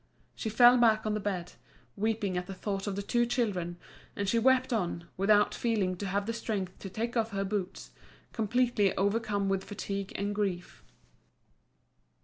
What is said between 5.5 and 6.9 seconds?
feeling to have the strength to